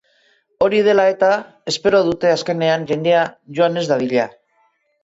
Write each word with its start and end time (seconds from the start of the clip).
Hori 0.67 0.79
dela 0.87 1.05
eta, 1.11 1.29
espero 1.73 2.01
dute 2.09 2.33
azkenean 2.39 2.89
jendea 2.95 3.31
joan 3.61 3.83
ez 3.85 3.89
dadila. 3.95 4.29